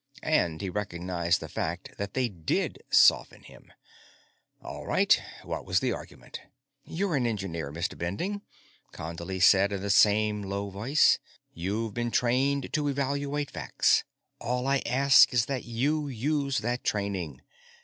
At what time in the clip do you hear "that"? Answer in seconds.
1.99-2.15, 15.45-15.65, 16.57-16.83